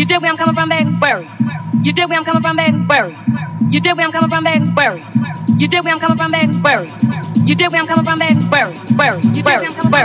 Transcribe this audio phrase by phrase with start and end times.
[0.00, 0.90] You did where I'm coming from, baby?
[0.92, 1.28] Where?
[1.82, 2.78] You did where I'm coming from, baby?
[2.86, 3.10] Where?
[3.68, 4.64] You did where I'm coming from, baby?
[4.72, 4.96] Where?
[5.58, 6.54] You did where I'm coming from, baby?
[6.54, 6.84] Where?
[7.44, 8.40] You did where I'm coming from, baby?
[8.48, 8.72] Where?
[8.96, 9.20] Where?
[9.44, 9.60] Where?
[9.60, 10.00] dig where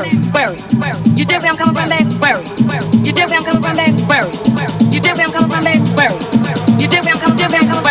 [1.16, 2.12] You did where I'm coming from, baby?
[2.20, 2.44] Where?
[3.08, 4.02] You did where I'm coming from, baby?
[4.04, 4.28] Where?
[4.92, 5.80] You did where I'm coming from, baby?
[5.96, 6.12] Where?
[6.76, 7.85] You did where I'm coming from, baby?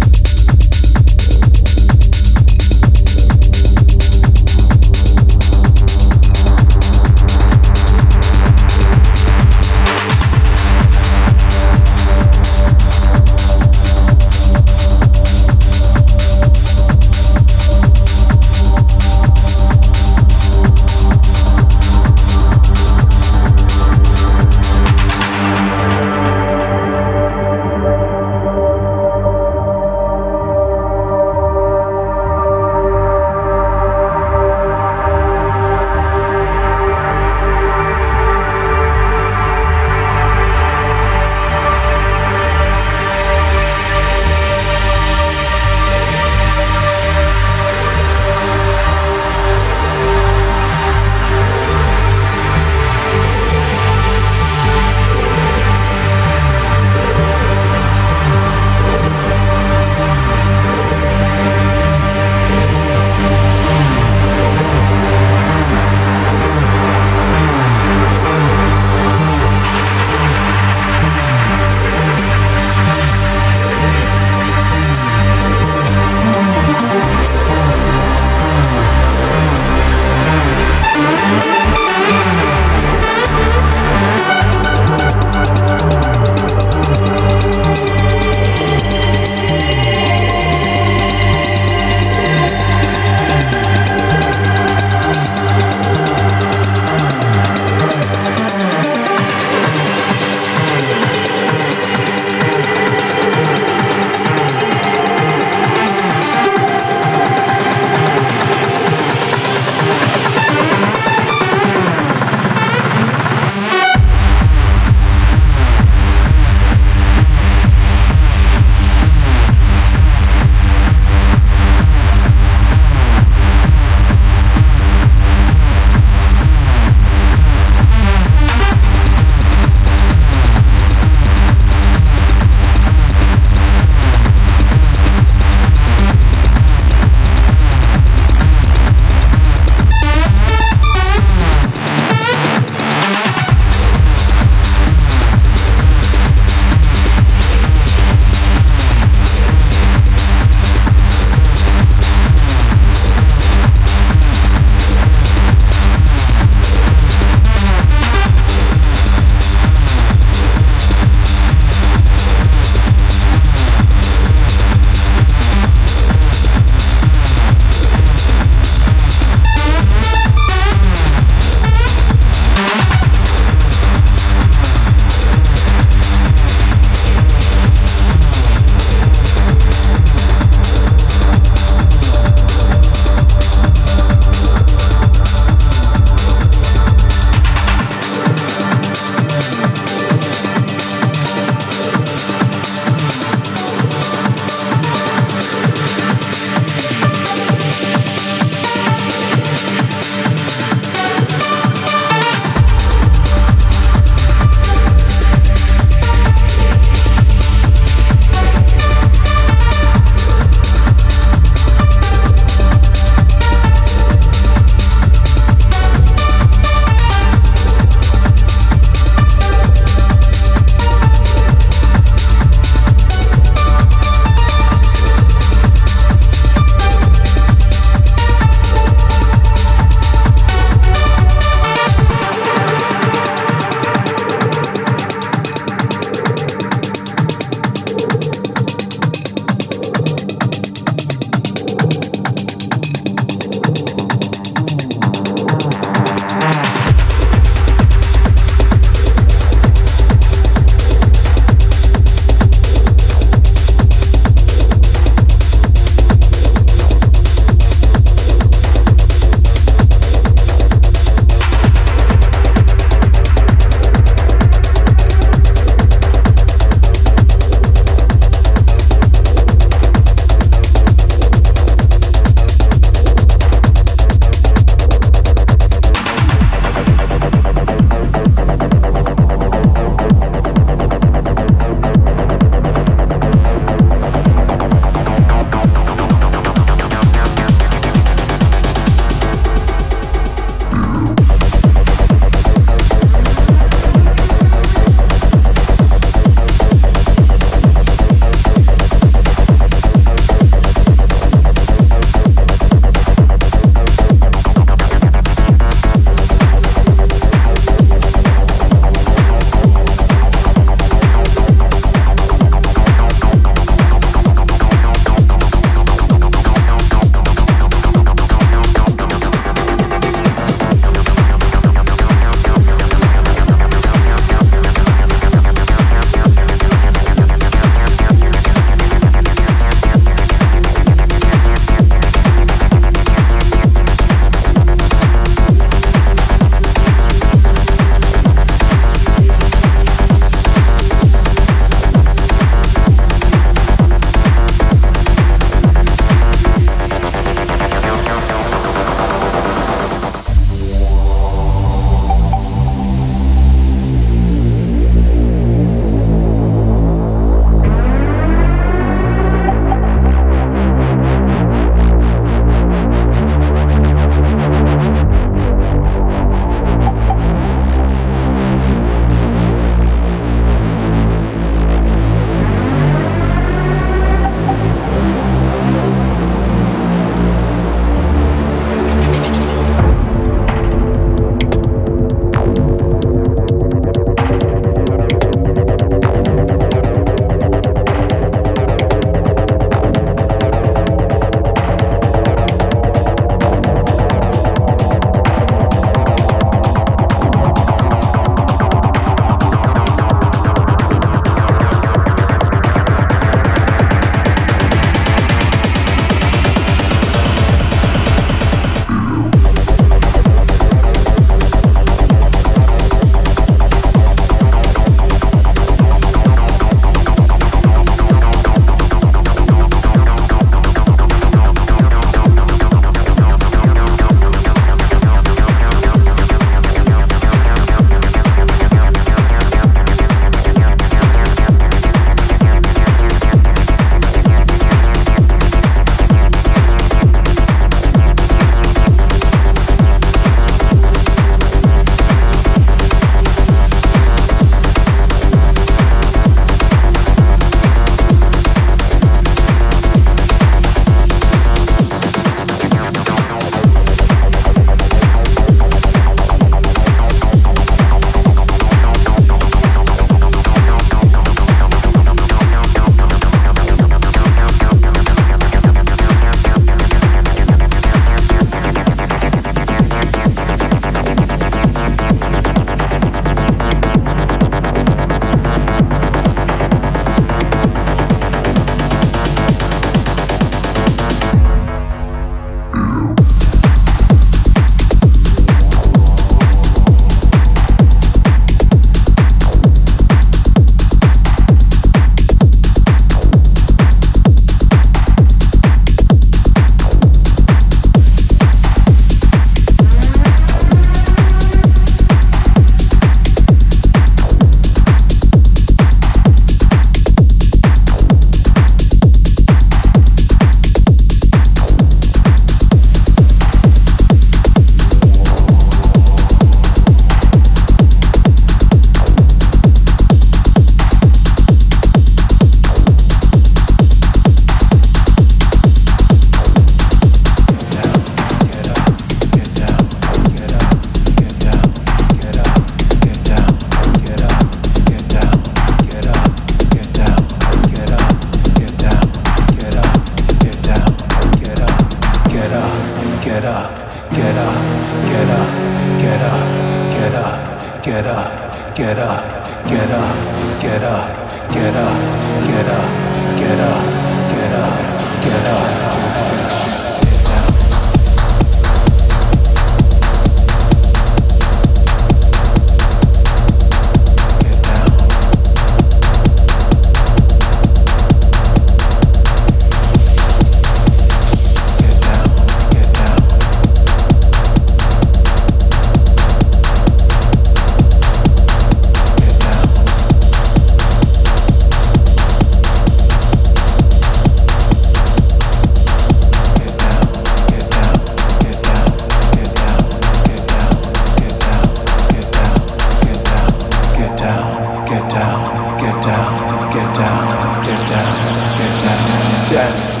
[596.71, 600.00] get down, get down, get down, get down.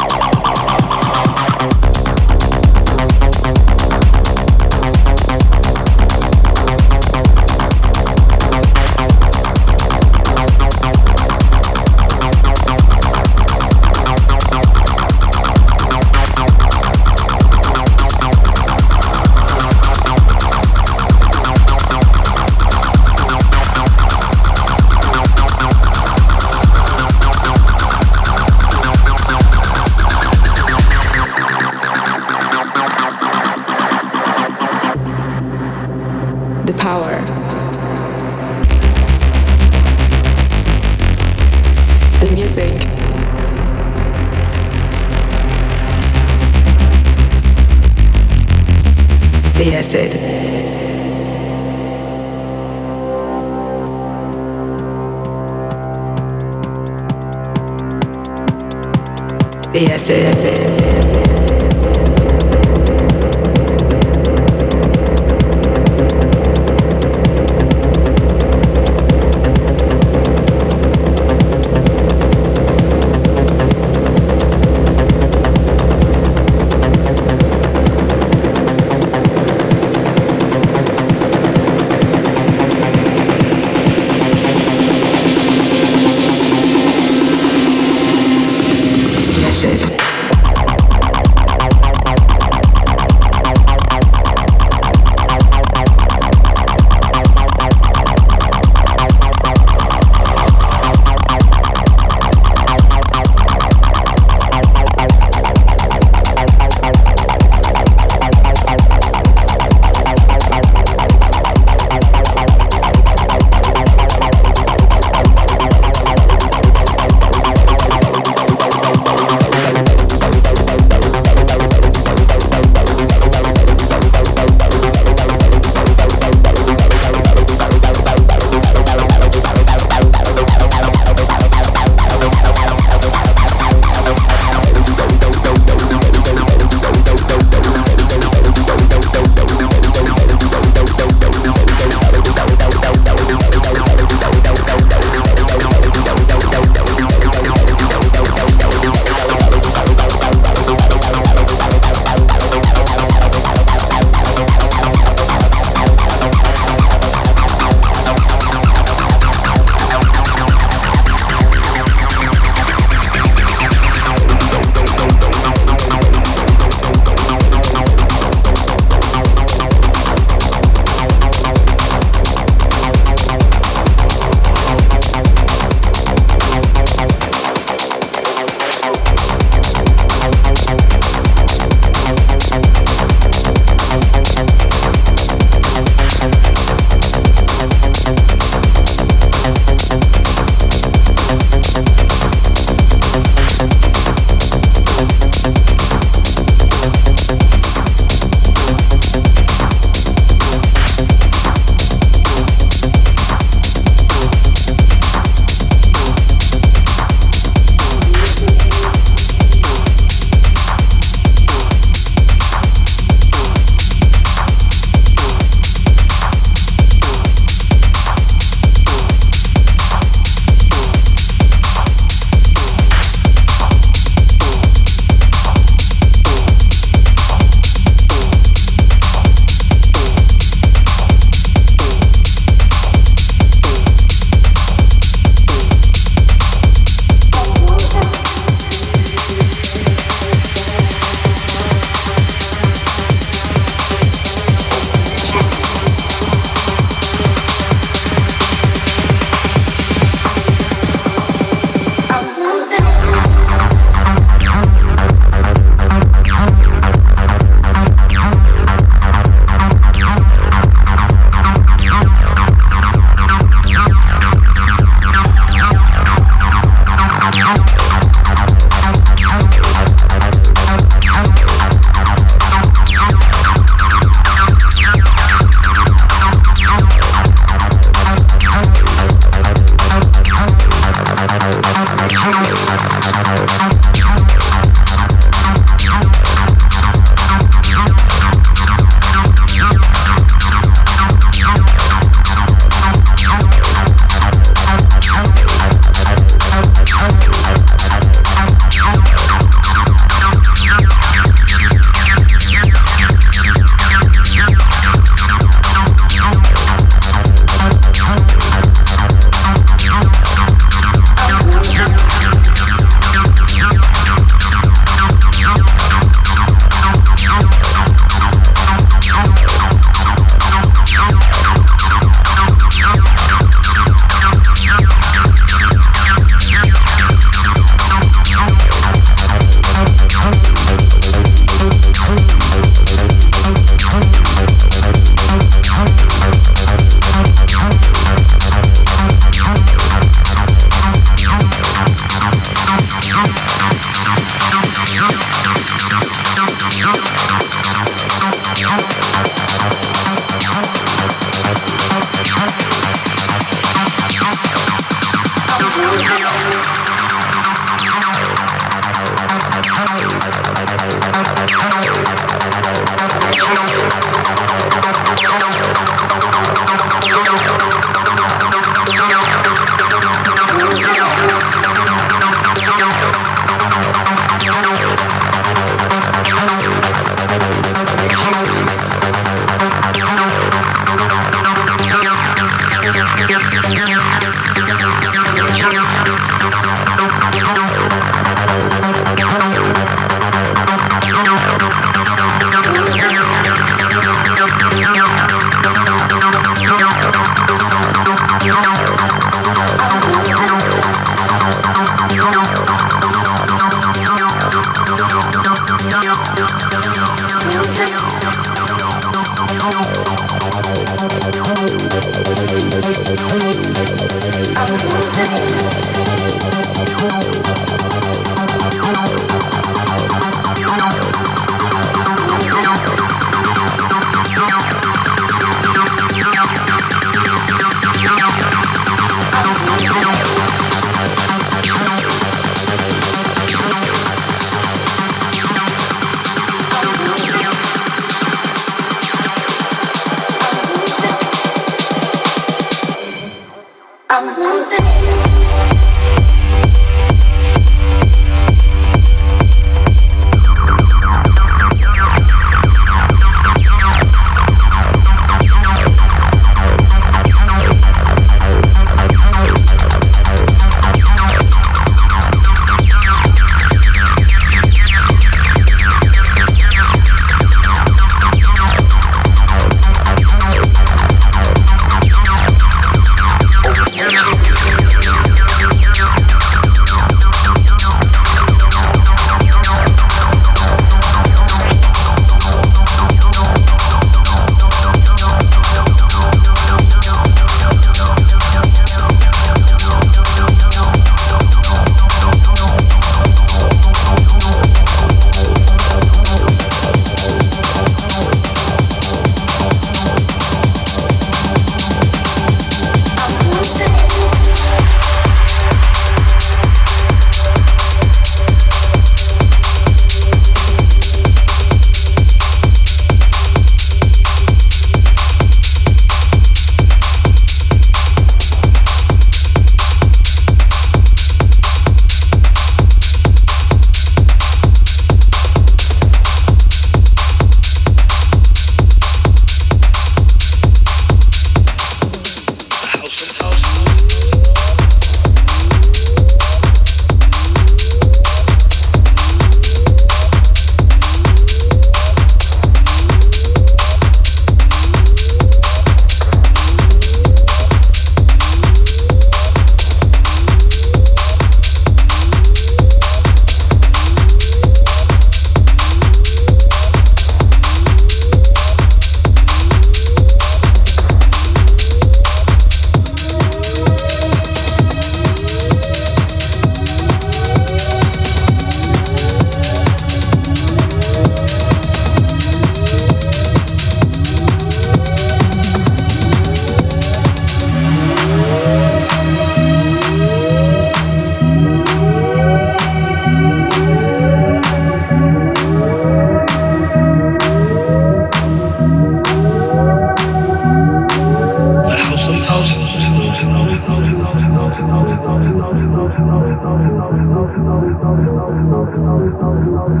[599.76, 600.00] Thank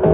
[0.00, 0.05] you.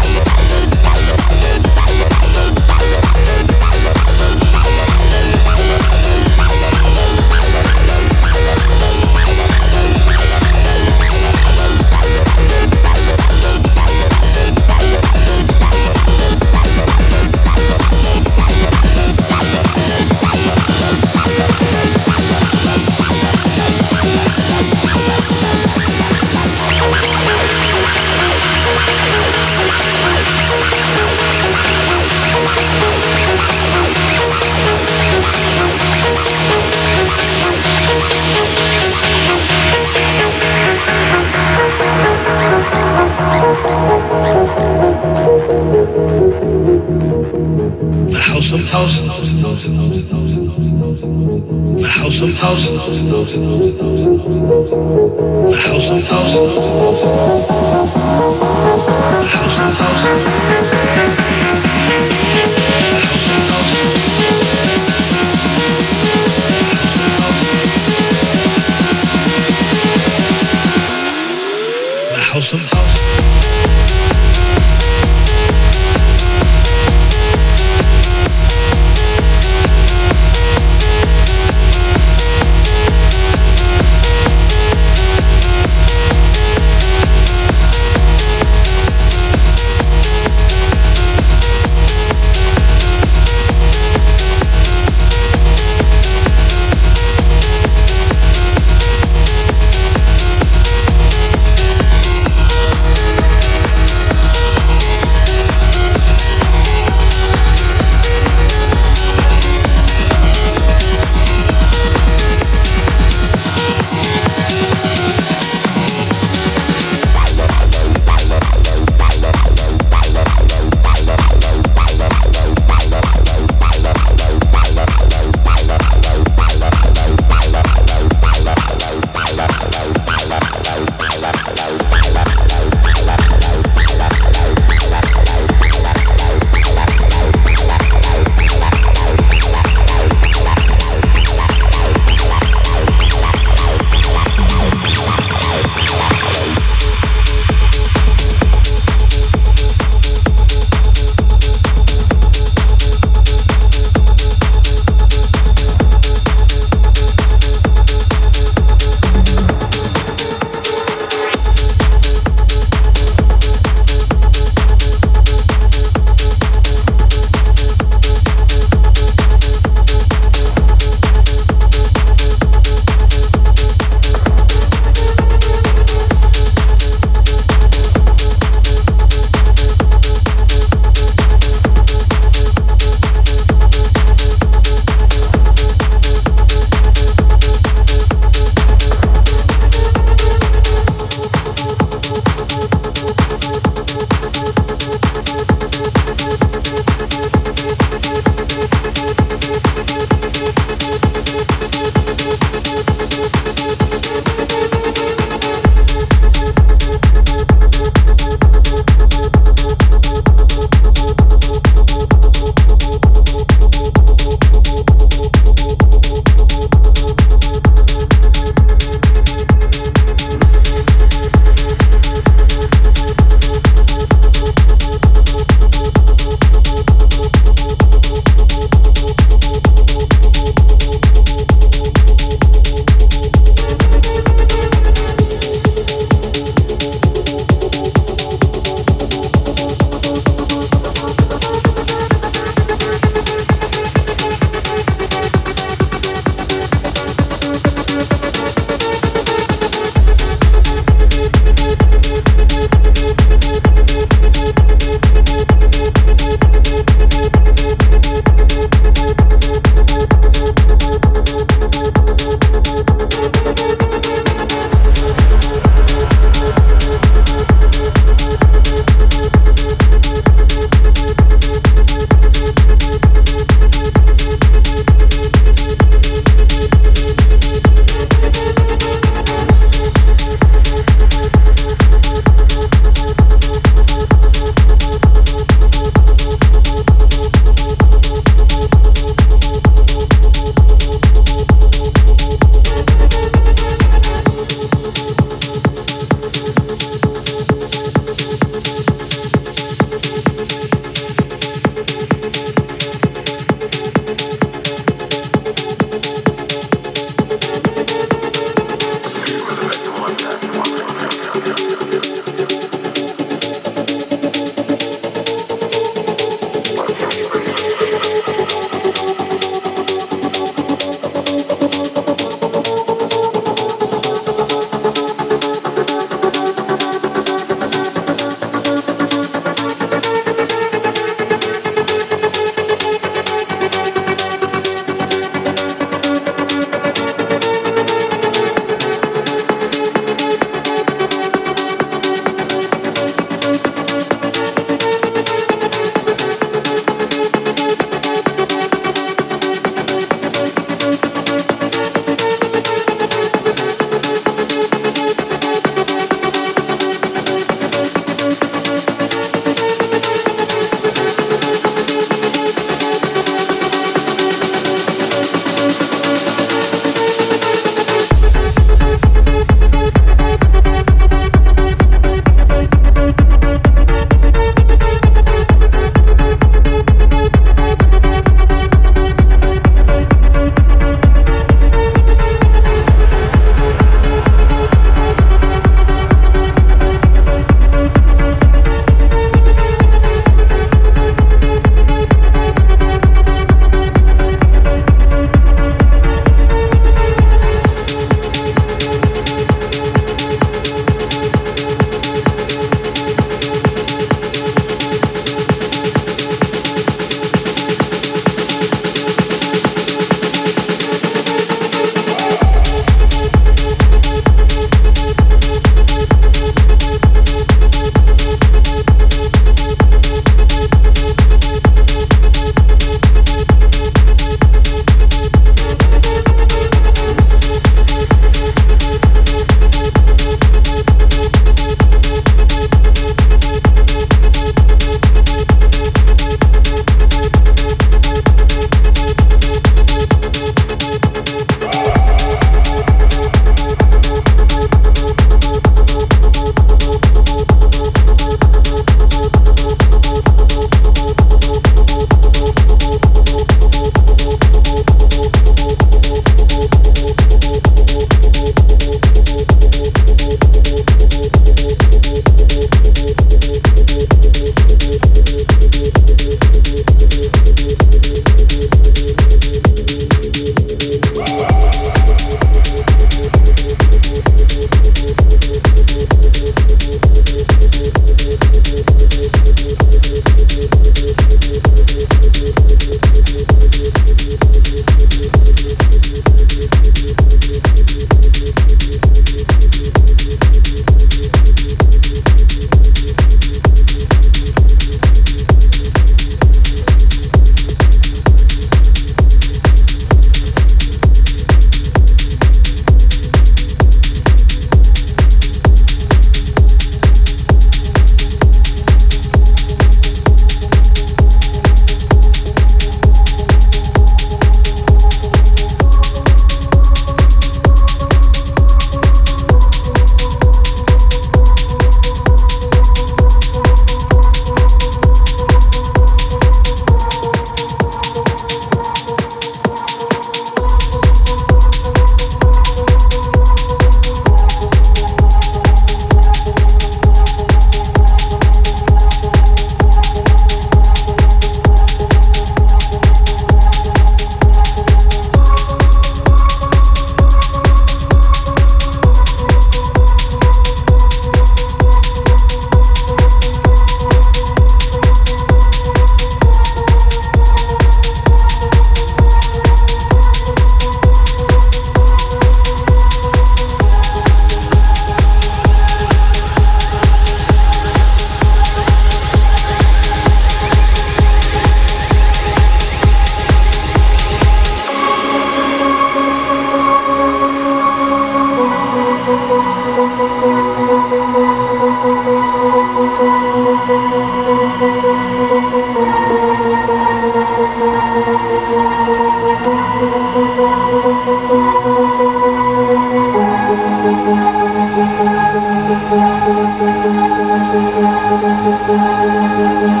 [598.91, 600.00] Thank